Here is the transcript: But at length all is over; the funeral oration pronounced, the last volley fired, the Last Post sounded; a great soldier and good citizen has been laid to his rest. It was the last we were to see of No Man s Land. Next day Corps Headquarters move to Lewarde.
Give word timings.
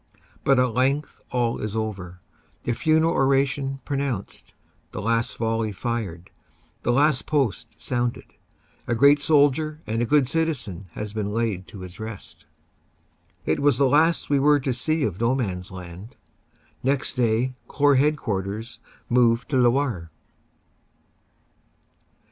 But 0.43 0.57
at 0.57 0.73
length 0.73 1.21
all 1.29 1.59
is 1.59 1.75
over; 1.75 2.21
the 2.63 2.73
funeral 2.73 3.13
oration 3.13 3.81
pronounced, 3.85 4.55
the 4.93 4.99
last 4.99 5.37
volley 5.37 5.71
fired, 5.71 6.31
the 6.81 6.91
Last 6.91 7.27
Post 7.27 7.67
sounded; 7.77 8.25
a 8.87 8.95
great 8.95 9.19
soldier 9.19 9.79
and 9.85 10.09
good 10.09 10.27
citizen 10.27 10.87
has 10.93 11.13
been 11.13 11.31
laid 11.31 11.67
to 11.67 11.81
his 11.81 11.99
rest. 11.99 12.47
It 13.45 13.59
was 13.59 13.77
the 13.77 13.87
last 13.87 14.27
we 14.27 14.39
were 14.39 14.59
to 14.61 14.73
see 14.73 15.03
of 15.03 15.21
No 15.21 15.35
Man 15.35 15.59
s 15.59 15.69
Land. 15.69 16.15
Next 16.81 17.13
day 17.13 17.53
Corps 17.67 17.97
Headquarters 17.97 18.79
move 19.07 19.47
to 19.49 19.55
Lewarde. 19.57 20.09